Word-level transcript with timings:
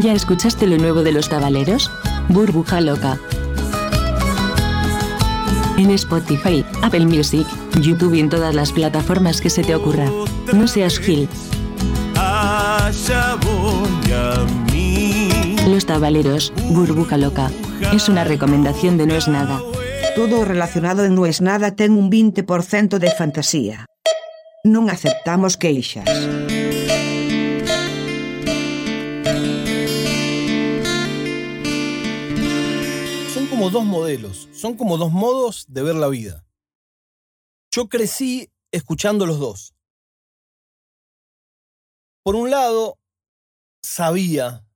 ¿Ya 0.00 0.12
escuchaste 0.12 0.66
lo 0.66 0.76
nuevo 0.78 1.02
de 1.02 1.12
los 1.12 1.28
tabaleros? 1.28 1.90
Burbuja 2.28 2.80
loca. 2.80 3.18
En 5.78 5.90
Spotify, 5.90 6.64
Apple 6.82 7.06
Music, 7.06 7.46
YouTube 7.80 8.14
y 8.14 8.20
en 8.20 8.30
todas 8.30 8.54
las 8.54 8.72
plataformas 8.72 9.40
que 9.40 9.50
se 9.50 9.62
te 9.62 9.74
ocurra. 9.74 10.10
No 10.52 10.66
seas 10.68 10.98
Gil. 10.98 11.28
Los 15.68 15.86
tabaleros, 15.86 16.52
burbuja 16.70 17.16
loca. 17.16 17.50
Es 17.92 18.08
una 18.08 18.24
recomendación 18.24 18.96
de 18.96 19.06
No 19.06 19.14
es 19.14 19.28
nada. 19.28 19.60
Todo 20.14 20.44
relacionado 20.44 21.04
en 21.04 21.14
No 21.14 21.26
es 21.26 21.40
nada 21.40 21.72
ten 21.74 21.92
un 21.92 22.10
20% 22.10 22.98
de 22.98 23.10
fantasía. 23.10 23.86
Non 24.64 24.88
aceptamos 24.88 25.56
queixas. 25.60 26.08
Son 33.32 33.46
como 33.48 33.70
dos 33.70 33.84
modelos, 33.84 34.48
son 34.52 34.76
como 34.76 34.96
dos 34.96 35.12
modos 35.12 35.66
de 35.68 35.82
ver 35.82 35.94
la 35.94 36.08
vida. 36.08 36.46
Yo 37.70 37.88
crecí 37.88 38.50
escuchando 38.72 39.26
los 39.26 39.38
dos. 39.38 39.74
Por 42.22 42.34
un 42.34 42.50
lado, 42.50 42.98
sabía 43.82 44.66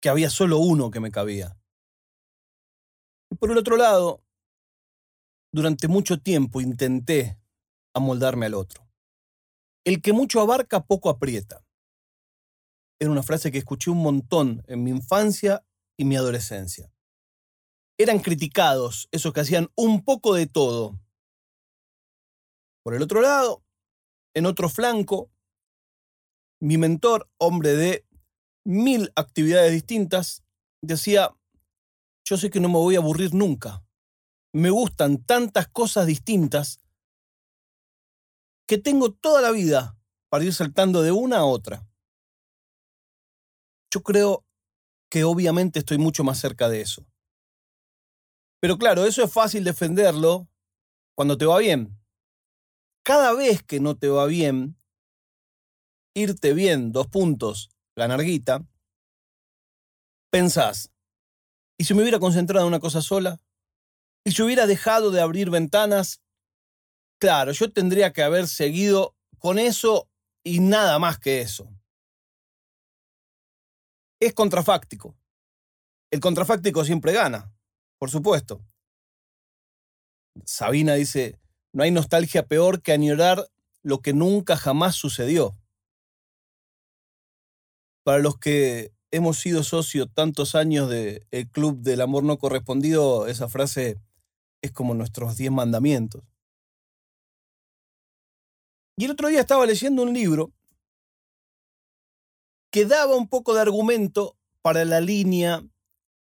que 0.00 0.08
había 0.08 0.30
solo 0.30 0.58
uno 0.58 0.90
que 0.90 1.00
me 1.00 1.10
cabía. 1.10 1.58
Y 3.30 3.36
por 3.36 3.50
el 3.50 3.58
otro 3.58 3.76
lado, 3.76 4.22
durante 5.52 5.88
mucho 5.88 6.18
tiempo 6.18 6.60
intenté 6.60 7.38
amoldarme 7.94 8.46
al 8.46 8.54
otro. 8.54 8.88
El 9.84 10.02
que 10.02 10.12
mucho 10.12 10.40
abarca, 10.40 10.84
poco 10.84 11.10
aprieta. 11.10 11.64
Era 13.00 13.10
una 13.10 13.22
frase 13.22 13.52
que 13.52 13.58
escuché 13.58 13.90
un 13.90 14.02
montón 14.02 14.64
en 14.66 14.82
mi 14.82 14.90
infancia 14.90 15.64
y 15.96 16.04
mi 16.04 16.16
adolescencia. 16.16 16.92
Eran 17.96 18.20
criticados 18.20 19.08
esos 19.12 19.32
que 19.32 19.40
hacían 19.40 19.70
un 19.76 20.04
poco 20.04 20.34
de 20.34 20.46
todo. 20.46 21.00
Por 22.82 22.94
el 22.94 23.02
otro 23.02 23.20
lado, 23.20 23.64
en 24.34 24.46
otro 24.46 24.68
flanco, 24.68 25.30
mi 26.60 26.76
mentor, 26.76 27.30
hombre 27.38 27.76
de 27.76 28.06
mil 28.64 29.12
actividades 29.14 29.72
distintas, 29.72 30.42
decía, 30.82 31.34
yo 32.24 32.36
sé 32.36 32.50
que 32.50 32.60
no 32.60 32.68
me 32.68 32.78
voy 32.78 32.96
a 32.96 32.98
aburrir 32.98 33.32
nunca. 33.32 33.84
Me 34.52 34.70
gustan 34.70 35.24
tantas 35.24 35.68
cosas 35.68 36.06
distintas 36.06 36.80
que 38.66 38.78
tengo 38.78 39.12
toda 39.12 39.40
la 39.40 39.50
vida 39.50 39.98
para 40.28 40.44
ir 40.44 40.52
saltando 40.52 41.02
de 41.02 41.12
una 41.12 41.38
a 41.38 41.44
otra. 41.44 41.87
Yo 43.92 44.02
creo 44.02 44.44
que 45.10 45.24
obviamente 45.24 45.78
estoy 45.78 45.98
mucho 45.98 46.24
más 46.24 46.38
cerca 46.38 46.68
de 46.68 46.80
eso. 46.80 47.06
Pero 48.60 48.76
claro, 48.76 49.04
eso 49.06 49.22
es 49.22 49.32
fácil 49.32 49.64
defenderlo 49.64 50.48
cuando 51.16 51.38
te 51.38 51.46
va 51.46 51.58
bien. 51.58 51.98
Cada 53.04 53.32
vez 53.34 53.62
que 53.62 53.80
no 53.80 53.96
te 53.96 54.08
va 54.08 54.26
bien, 54.26 54.76
irte 56.14 56.52
bien, 56.52 56.92
dos 56.92 57.06
puntos, 57.06 57.70
ganar 57.96 58.22
guita, 58.22 58.66
pensás, 60.30 60.90
¿y 61.78 61.84
si 61.84 61.94
me 61.94 62.02
hubiera 62.02 62.18
concentrado 62.18 62.66
en 62.66 62.68
una 62.68 62.80
cosa 62.80 63.00
sola? 63.00 63.40
¿Y 64.24 64.32
si 64.32 64.42
hubiera 64.42 64.66
dejado 64.66 65.10
de 65.10 65.20
abrir 65.20 65.48
ventanas 65.48 66.20
Claro, 67.20 67.50
yo 67.50 67.72
tendría 67.72 68.12
que 68.12 68.22
haber 68.22 68.46
seguido 68.46 69.16
con 69.38 69.58
eso 69.58 70.08
y 70.44 70.60
nada 70.60 70.98
más 71.00 71.18
que 71.18 71.40
eso. 71.40 71.68
Es 74.20 74.34
contrafáctico. 74.34 75.16
El 76.10 76.20
contrafáctico 76.20 76.84
siempre 76.84 77.12
gana, 77.12 77.52
por 77.98 78.10
supuesto. 78.10 78.60
Sabina 80.44 80.94
dice, 80.94 81.38
no 81.72 81.82
hay 81.82 81.90
nostalgia 81.90 82.46
peor 82.46 82.82
que 82.82 82.92
añorar 82.92 83.48
lo 83.82 84.00
que 84.00 84.12
nunca 84.12 84.56
jamás 84.56 84.96
sucedió. 84.96 85.56
Para 88.04 88.18
los 88.18 88.38
que 88.38 88.92
hemos 89.10 89.38
sido 89.38 89.62
socios 89.62 90.08
tantos 90.12 90.54
años 90.54 90.88
del 90.88 91.48
Club 91.52 91.80
del 91.80 92.00
Amor 92.00 92.24
No 92.24 92.38
Correspondido, 92.38 93.26
esa 93.26 93.48
frase 93.48 94.00
es 94.62 94.72
como 94.72 94.94
nuestros 94.94 95.36
diez 95.36 95.52
mandamientos. 95.52 96.24
Y 98.96 99.04
el 99.04 99.12
otro 99.12 99.28
día 99.28 99.40
estaba 99.40 99.64
leyendo 99.64 100.02
un 100.02 100.12
libro 100.12 100.52
que 102.78 102.86
daba 102.86 103.16
un 103.16 103.26
poco 103.26 103.54
de 103.54 103.60
argumento 103.60 104.38
para 104.62 104.84
la 104.84 105.00
línea 105.00 105.64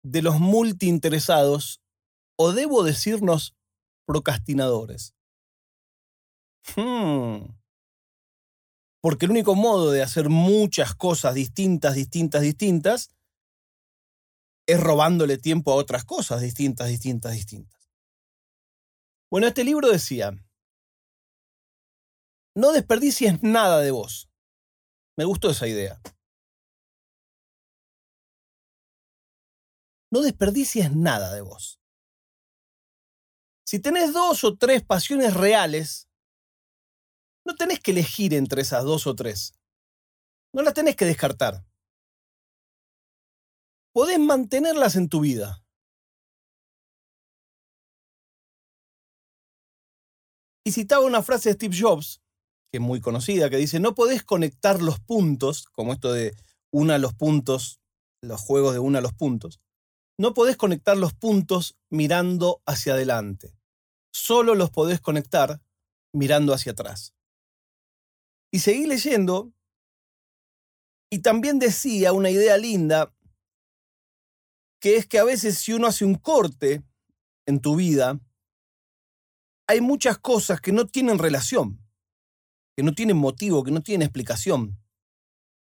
de 0.04 0.22
los 0.22 0.40
multiinteresados, 0.40 1.82
o 2.38 2.54
debo 2.54 2.82
decirnos 2.82 3.58
procrastinadores. 4.06 5.14
Hmm. 6.74 7.58
Porque 9.02 9.26
el 9.26 9.32
único 9.32 9.54
modo 9.56 9.92
de 9.92 10.02
hacer 10.02 10.30
muchas 10.30 10.96
cosas 10.96 11.34
distintas, 11.34 11.96
distintas, 11.96 12.42
distintas, 12.42 13.10
es 14.66 14.80
robándole 14.80 15.38
tiempo 15.38 15.74
a 15.74 15.76
otras 15.76 16.06
cosas 16.06 16.40
distintas, 16.40 16.88
distintas, 16.88 17.34
distintas. 17.34 17.90
Bueno, 19.30 19.48
este 19.48 19.66
libro 19.66 19.90
decía, 19.90 20.32
no 22.56 22.72
desperdicies 22.72 23.44
nada 23.44 23.82
de 23.82 23.92
vos. 23.92 24.30
Me 25.18 25.26
gustó 25.26 25.50
esa 25.50 25.68
idea. 25.68 26.00
No 30.12 30.22
desperdicies 30.22 30.96
nada 30.96 31.34
de 31.34 31.42
vos. 31.42 31.80
Si 33.66 33.80
tenés 33.80 34.14
dos 34.14 34.44
o 34.44 34.58
tres 34.58 34.84
pasiones 34.84 35.34
reales, 35.34 36.08
no 37.46 37.56
tenés 37.56 37.80
que 37.80 37.92
elegir 37.92 38.34
entre 38.34 38.62
esas 38.62 38.84
dos 38.84 39.08
o 39.08 39.16
tres. 39.16 39.54
No 40.54 40.62
las 40.62 40.74
tenés 40.74 40.96
que 40.96 41.06
descartar. 41.06 41.66
Podés 43.94 44.20
mantenerlas 44.20 44.96
en 44.96 45.10
tu 45.10 45.22
vida. 45.22 45.64
Y 50.64 50.72
citaba 50.72 51.06
una 51.06 51.22
frase 51.22 51.50
de 51.50 51.54
Steve 51.56 51.78
Jobs 51.80 52.22
que 52.76 52.78
es 52.78 52.82
muy 52.82 53.00
conocida, 53.00 53.50
que 53.50 53.56
dice, 53.56 53.80
no 53.80 53.96
podés 53.96 54.24
conectar 54.24 54.82
los 54.82 55.00
puntos, 55.00 55.66
como 55.72 55.94
esto 55.94 56.12
de 56.12 56.36
una 56.72 56.96
a 56.96 56.98
los 56.98 57.14
puntos, 57.14 57.80
los 58.22 58.42
juegos 58.42 58.74
de 58.74 58.80
una 58.80 59.00
a 59.00 59.02
los 59.02 59.14
puntos, 59.14 59.62
no 60.18 60.34
podés 60.34 60.58
conectar 60.58 60.98
los 60.98 61.14
puntos 61.14 61.78
mirando 61.90 62.62
hacia 62.66 62.94
adelante. 62.94 63.58
Solo 64.14 64.56
los 64.56 64.70
podés 64.72 65.02
conectar 65.02 65.62
mirando 66.14 66.54
hacia 66.54 66.72
atrás. 66.72 67.14
Y 68.52 68.60
seguí 68.60 68.86
leyendo, 68.86 69.52
y 71.12 71.20
también 71.20 71.60
decía 71.60 72.14
una 72.14 72.30
idea 72.30 72.58
linda, 72.58 73.14
que 74.80 74.96
es 74.96 75.08
que 75.08 75.20
a 75.20 75.24
veces 75.24 75.58
si 75.58 75.74
uno 75.74 75.88
hace 75.88 76.06
un 76.06 76.16
corte 76.16 76.84
en 77.46 77.60
tu 77.60 77.76
vida, 77.76 78.20
hay 79.68 79.82
muchas 79.82 80.18
cosas 80.20 80.62
que 80.62 80.72
no 80.72 80.88
tienen 80.88 81.20
relación 81.20 81.86
que 82.76 82.84
no 82.84 82.94
tienen 82.94 83.18
motivo, 83.18 83.64
que 83.64 83.72
no 83.72 83.82
tienen 83.82 84.06
explicación. 84.06 84.78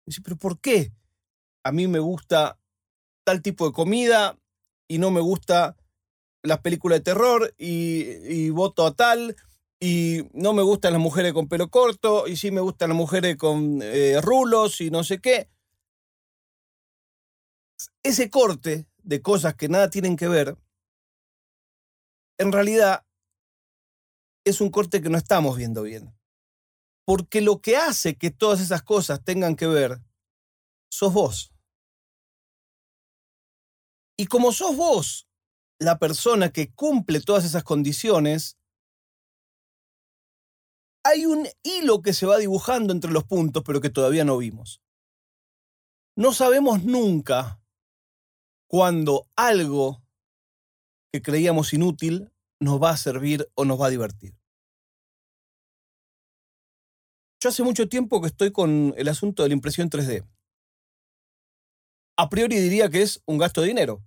Dice, 0.06 0.20
pero 0.22 0.36
¿por 0.36 0.60
qué? 0.60 0.92
A 1.64 1.72
mí 1.72 1.88
me 1.88 1.98
gusta 1.98 2.60
tal 3.24 3.42
tipo 3.42 3.66
de 3.66 3.72
comida 3.72 4.37
y 4.88 4.98
no 4.98 5.10
me 5.10 5.20
gusta 5.20 5.76
las 6.42 6.60
películas 6.60 6.98
de 7.00 7.04
terror 7.04 7.54
y, 7.58 8.50
voto 8.50 8.86
a 8.86 8.94
tal 8.94 9.36
y 9.80 10.22
no 10.32 10.52
me 10.52 10.62
gustan 10.62 10.94
las 10.94 11.02
mujeres 11.02 11.32
con 11.32 11.48
pelo 11.48 11.68
corto 11.68 12.26
y 12.26 12.36
sí 12.36 12.50
me 12.50 12.60
gustan 12.60 12.88
las 12.88 12.96
mujeres 12.96 13.36
con 13.36 13.80
eh, 13.82 14.20
rulos 14.20 14.80
y 14.80 14.90
no 14.90 15.04
sé 15.04 15.20
qué. 15.20 15.48
Ese 18.02 18.30
corte 18.30 18.86
de 19.02 19.22
cosas 19.22 19.54
que 19.54 19.68
nada 19.68 19.90
tienen 19.90 20.16
que 20.16 20.26
ver, 20.26 20.56
en 22.38 22.50
realidad 22.52 23.04
es 24.44 24.60
un 24.60 24.70
corte 24.70 25.02
que 25.02 25.10
no 25.10 25.18
estamos 25.18 25.56
viendo 25.56 25.82
bien. 25.82 26.14
Porque 27.04 27.40
lo 27.40 27.60
que 27.60 27.76
hace 27.76 28.16
que 28.16 28.30
todas 28.30 28.60
esas 28.60 28.82
cosas 28.82 29.22
tengan 29.24 29.56
que 29.56 29.66
ver, 29.66 30.00
sos 30.90 31.12
vos. 31.12 31.52
Y 34.20 34.26
como 34.26 34.52
sos 34.52 34.76
vos 34.76 35.28
la 35.78 36.00
persona 36.00 36.50
que 36.50 36.72
cumple 36.72 37.20
todas 37.20 37.44
esas 37.44 37.62
condiciones, 37.62 38.58
hay 41.04 41.24
un 41.24 41.46
hilo 41.62 42.02
que 42.02 42.12
se 42.12 42.26
va 42.26 42.36
dibujando 42.36 42.92
entre 42.92 43.12
los 43.12 43.24
puntos, 43.24 43.62
pero 43.64 43.80
que 43.80 43.90
todavía 43.90 44.24
no 44.24 44.36
vimos. 44.36 44.82
No 46.16 46.32
sabemos 46.32 46.82
nunca 46.82 47.62
cuando 48.68 49.28
algo 49.36 50.02
que 51.12 51.22
creíamos 51.22 51.72
inútil 51.72 52.32
nos 52.60 52.82
va 52.82 52.90
a 52.90 52.96
servir 52.96 53.48
o 53.54 53.64
nos 53.64 53.80
va 53.80 53.86
a 53.86 53.90
divertir. 53.90 54.34
Yo 57.40 57.50
hace 57.50 57.62
mucho 57.62 57.88
tiempo 57.88 58.20
que 58.20 58.26
estoy 58.26 58.50
con 58.50 58.94
el 58.96 59.06
asunto 59.06 59.44
de 59.44 59.50
la 59.50 59.54
impresión 59.54 59.88
3D. 59.88 60.26
A 62.18 62.28
priori 62.28 62.58
diría 62.58 62.90
que 62.90 63.02
es 63.02 63.22
un 63.26 63.38
gasto 63.38 63.60
de 63.60 63.68
dinero. 63.68 64.02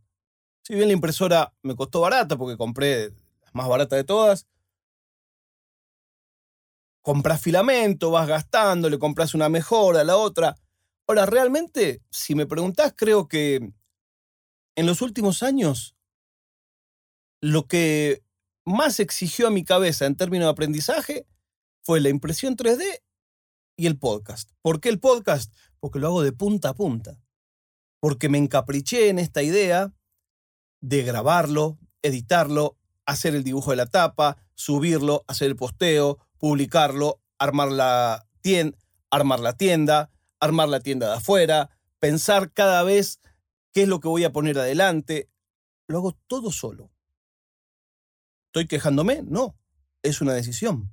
Si 0.64 0.76
bien 0.76 0.88
la 0.88 0.94
impresora 0.94 1.54
me 1.64 1.78
costó 1.78 2.02
barata 2.02 2.38
porque 2.38 2.58
compré 2.58 3.10
la 3.10 3.52
más 3.54 3.70
barata 3.70 3.96
de 3.96 4.04
todas, 4.04 4.48
compras 7.02 7.42
filamento, 7.42 8.12
vas 8.12 8.28
gastando, 8.28 8.90
le 8.90 9.00
compras 9.00 9.34
una 9.34 9.48
mejor 9.48 9.96
a 9.96 10.04
la 10.04 10.18
otra. 10.18 10.58
Ahora, 11.08 11.26
realmente, 11.26 12.02
si 12.12 12.36
me 12.36 12.46
preguntás, 12.46 12.94
creo 12.96 13.30
que 13.30 13.72
en 14.76 14.86
los 14.86 15.02
últimos 15.02 15.42
años 15.42 15.96
lo 17.40 17.66
que 17.66 18.24
más 18.66 19.00
exigió 19.00 19.48
a 19.48 19.52
mi 19.52 19.64
cabeza 19.64 20.06
en 20.06 20.18
términos 20.18 20.48
de 20.48 20.52
aprendizaje 20.52 21.26
fue 21.82 22.02
la 22.02 22.10
impresión 22.10 22.58
3D 22.58 22.84
y 23.78 23.88
el 23.88 23.98
podcast. 23.98 24.52
¿Por 24.62 24.82
qué 24.82 24.90
el 24.90 25.00
podcast? 25.00 25.54
Porque 25.80 26.00
lo 26.00 26.08
hago 26.08 26.22
de 26.24 26.34
punta 26.34 26.70
a 26.70 26.76
punta. 26.76 27.18
Porque 28.02 28.28
me 28.28 28.38
encapriché 28.38 29.08
en 29.08 29.18
esta 29.18 29.42
idea 29.42 29.94
de 30.82 31.04
grabarlo, 31.04 31.80
editarlo, 32.02 32.78
hacer 33.06 33.36
el 33.36 33.46
dibujo 33.46 33.72
de 33.72 33.78
la 33.78 33.86
tapa, 33.86 34.38
subirlo, 34.56 35.24
hacer 35.28 35.48
el 35.48 35.56
posteo, 35.56 36.18
publicarlo, 36.38 37.22
armar 37.38 37.72
la, 37.72 38.28
tienda, 38.42 38.78
armar 39.12 39.40
la 39.40 39.54
tienda, 39.54 40.10
de 41.08 41.14
afuera, 41.14 41.70
pensar 42.00 42.52
cada 42.52 42.84
vez 42.84 43.22
qué 43.72 43.84
es 43.84 43.88
lo 43.88 44.00
que 44.00 44.08
voy 44.08 44.24
a 44.24 44.32
poner 44.32 44.58
adelante. 44.58 45.30
Lo 45.88 46.00
hago 46.00 46.18
todo 46.28 46.52
solo. 46.52 46.92
¿Estoy 48.48 48.68
quejándome? 48.68 49.22
No, 49.24 49.56
es 50.02 50.20
una 50.22 50.34
decisión. 50.34 50.92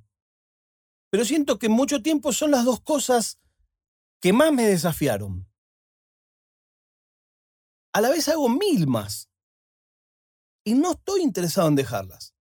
Pero 1.10 1.24
siento 1.24 1.58
que 1.58 1.68
mucho 1.68 2.02
tiempo 2.02 2.32
son 2.32 2.50
las 2.50 2.64
dos 2.64 2.80
cosas 2.80 3.38
que 4.20 4.32
más 4.32 4.52
me 4.52 4.64
desafiaron. 4.64 5.47
A 7.92 8.00
la 8.00 8.10
vez 8.10 8.28
hago 8.28 8.48
mil 8.48 8.86
más. 8.86 9.28
Y 10.64 10.74
no 10.74 10.92
estoy 10.92 11.22
interesado 11.22 11.68
en 11.68 11.76
dejarlas. 11.76 12.34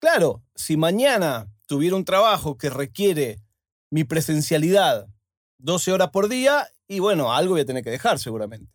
Claro, 0.00 0.42
si 0.54 0.76
mañana 0.76 1.50
tuviera 1.66 1.96
un 1.96 2.04
trabajo 2.04 2.56
que 2.56 2.70
requiere 2.70 3.40
mi 3.90 4.04
presencialidad 4.04 5.08
12 5.58 5.92
horas 5.92 6.10
por 6.10 6.28
día, 6.28 6.68
y 6.86 6.98
bueno, 6.98 7.32
algo 7.32 7.54
voy 7.54 7.62
a 7.62 7.66
tener 7.66 7.82
que 7.82 7.90
dejar 7.90 8.18
seguramente. 8.18 8.72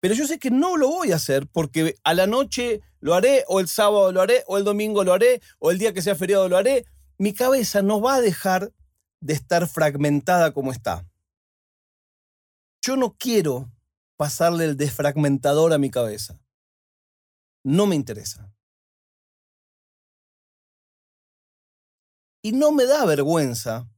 Pero 0.00 0.14
yo 0.14 0.26
sé 0.26 0.38
que 0.38 0.50
no 0.50 0.76
lo 0.76 0.88
voy 0.88 1.10
a 1.12 1.16
hacer 1.16 1.48
porque 1.48 1.96
a 2.04 2.14
la 2.14 2.26
noche 2.26 2.80
lo 3.00 3.14
haré, 3.14 3.44
o 3.48 3.60
el 3.60 3.68
sábado 3.68 4.12
lo 4.12 4.20
haré, 4.20 4.44
o 4.46 4.58
el 4.58 4.64
domingo 4.64 5.02
lo 5.02 5.12
haré, 5.12 5.40
o 5.58 5.70
el 5.70 5.78
día 5.78 5.92
que 5.92 6.02
sea 6.02 6.14
feriado 6.14 6.48
lo 6.48 6.56
haré. 6.56 6.84
Mi 7.18 7.32
cabeza 7.32 7.82
no 7.82 8.00
va 8.00 8.14
a 8.14 8.20
dejar 8.20 8.72
de 9.20 9.34
estar 9.34 9.66
fragmentada 9.66 10.52
como 10.52 10.70
está. 10.70 11.04
Yo 12.88 12.96
no 12.96 13.18
quiero 13.18 13.70
pasarle 14.16 14.64
el 14.64 14.78
desfragmentador 14.78 15.74
a 15.74 15.78
mi 15.78 15.90
cabeza. 15.90 16.40
No 17.62 17.86
me 17.86 17.94
interesa. 17.94 18.50
Y 22.42 22.52
no 22.52 22.72
me 22.72 22.86
da 22.86 23.04
vergüenza 23.04 23.90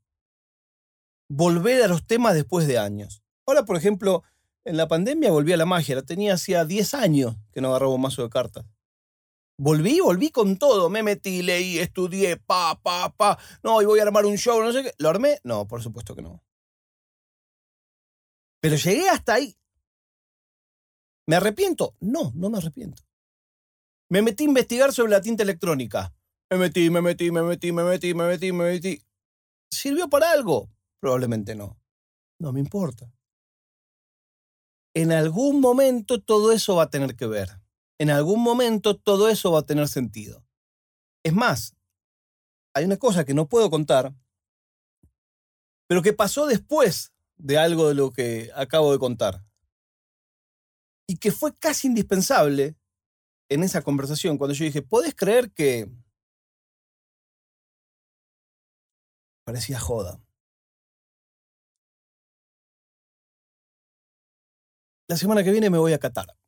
volver 1.29 1.85
a 1.85 1.87
los 1.87 2.05
temas 2.05 2.35
después 2.35 2.67
de 2.67 2.79
años. 2.79 3.23
Ahora, 3.47 3.65
por 3.65 3.77
ejemplo, 3.77 4.25
en 4.65 4.77
la 4.77 4.89
pandemia 4.89 5.31
volví 5.31 5.53
a 5.53 5.57
la 5.57 5.67
magia. 5.67 5.95
La 5.95 6.03
tenía 6.03 6.35
hacía 6.35 6.65
10 6.65 6.95
años 6.95 7.37
que 7.53 7.61
no 7.61 7.69
agarraba 7.69 7.95
un 7.95 8.01
mazo 8.01 8.25
de 8.25 8.31
cartas. 8.31 8.67
Volví, 9.57 10.01
volví 10.01 10.31
con 10.31 10.59
todo. 10.59 10.91
Me 10.91 11.05
metí, 11.05 11.43
leí, 11.43 11.79
estudié, 11.79 12.39
pa, 12.39 12.81
pa, 12.83 13.15
pa. 13.17 13.39
No, 13.63 13.81
y 13.83 13.85
voy 13.85 14.01
a 14.01 14.03
armar 14.03 14.27
un 14.27 14.37
show, 14.37 14.61
no 14.61 14.73
sé 14.73 14.83
qué. 14.83 14.95
¿Lo 14.99 15.11
armé? 15.11 15.39
No, 15.45 15.69
por 15.69 15.81
supuesto 15.81 16.17
que 16.17 16.23
no. 16.23 16.43
Pero 18.61 18.77
llegué 18.77 19.09
hasta 19.09 19.35
ahí. 19.35 19.57
¿Me 21.27 21.37
arrepiento? 21.37 21.97
No, 22.01 22.33
no 22.35 22.51
me 22.51 22.59
arrepiento. 22.59 23.03
Me 24.11 24.23
metí 24.23 24.45
a 24.45 24.49
investigar 24.49 24.93
sobre 24.93 25.13
la 25.13 25.21
tinta 25.21 25.43
electrónica. 25.43 26.13
Me 26.51 26.59
metí, 26.59 26.91
me 26.91 27.01
metí, 27.01 27.31
me 27.31 27.43
metí, 27.43 27.73
me 27.73 27.85
metí, 27.85 28.15
me 28.15 28.27
metí, 28.27 28.53
me 28.53 28.65
metí. 28.65 29.03
¿Sirvió 29.71 30.09
para 30.09 30.33
algo? 30.33 30.69
Probablemente 31.01 31.55
no. 31.55 31.81
No 32.41 32.53
me 32.53 32.61
importa. 32.61 33.13
En 34.95 35.13
algún 35.13 35.61
momento 35.61 36.21
todo 36.21 36.51
eso 36.51 36.75
va 36.75 36.85
a 36.85 36.91
tener 36.91 37.15
que 37.15 37.27
ver. 37.27 37.61
En 37.99 38.11
algún 38.11 38.43
momento 38.43 38.97
todo 38.97 39.29
eso 39.29 39.53
va 39.53 39.61
a 39.61 39.67
tener 39.67 39.87
sentido. 39.87 40.45
Es 41.23 41.33
más, 41.33 41.77
hay 42.75 42.85
una 42.85 42.97
cosa 42.97 43.25
que 43.25 43.35
no 43.35 43.47
puedo 43.47 43.71
contar, 43.71 44.13
pero 45.87 46.03
que 46.03 46.13
pasó 46.13 46.47
después 46.47 47.13
de 47.43 47.59
algo 47.59 47.89
de 47.89 47.95
lo 47.95 48.13
que 48.13 48.51
acabo 48.55 48.93
de 48.93 48.99
contar. 48.99 49.45
Y 51.07 51.17
que 51.17 51.33
fue 51.33 51.55
casi 51.57 51.89
indispensable 51.89 52.77
en 53.49 53.65
esa 53.65 53.83
conversación, 53.83 54.39
cuando 54.39 54.55
yo 54.55 54.65
dije, 54.65 54.83
¿puedes 54.83 55.15
creer 55.15 55.51
que 55.51 55.91
Parecía 59.51 59.81
joda. 59.81 60.23
La 65.09 65.17
semana 65.17 65.43
que 65.43 65.51
viene 65.51 65.71
me 65.71 65.79
voy 65.79 65.93
a 65.93 65.99
Qatar. 65.99 66.39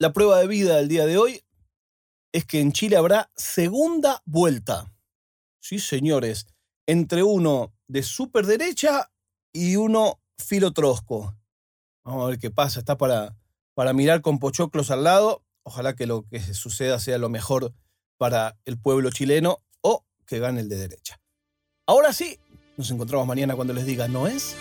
La 0.00 0.12
prueba 0.12 0.40
de 0.40 0.48
vida 0.48 0.78
del 0.78 0.88
día 0.88 1.06
de 1.06 1.18
hoy 1.18 1.44
es 2.32 2.44
que 2.46 2.58
en 2.58 2.72
Chile 2.72 2.96
habrá 2.96 3.30
segunda 3.36 4.20
vuelta. 4.24 4.92
Sí, 5.60 5.78
señores, 5.78 6.48
entre 6.84 7.22
uno 7.22 7.72
de 7.86 8.02
super 8.02 8.44
derecha 8.44 9.12
y 9.54 9.76
uno 9.76 10.20
filotrosco. 10.36 11.34
Vamos 12.04 12.24
a 12.24 12.28
ver 12.28 12.38
qué 12.38 12.50
pasa. 12.50 12.80
Está 12.80 12.98
para, 12.98 13.34
para 13.72 13.94
mirar 13.94 14.20
con 14.20 14.38
pochoclos 14.38 14.90
al 14.90 15.04
lado. 15.04 15.42
Ojalá 15.62 15.94
que 15.94 16.06
lo 16.06 16.26
que 16.28 16.40
suceda 16.40 16.98
sea 16.98 17.16
lo 17.16 17.30
mejor 17.30 17.72
para 18.18 18.58
el 18.66 18.78
pueblo 18.78 19.10
chileno 19.10 19.62
o 19.80 20.04
que 20.26 20.40
gane 20.40 20.60
el 20.60 20.68
de 20.68 20.76
derecha. 20.76 21.20
Ahora 21.86 22.12
sí, 22.12 22.38
nos 22.76 22.90
encontramos 22.90 23.26
mañana 23.26 23.54
cuando 23.54 23.72
les 23.72 23.86
diga, 23.86 24.08
¿no 24.08 24.26
es? 24.26 24.54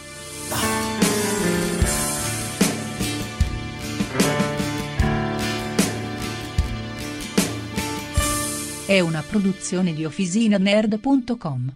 È 8.86 9.00
una 9.00 9.24
produzione 9.24 9.94
di 9.94 10.06
OfficinaNerd.com. 10.06 11.74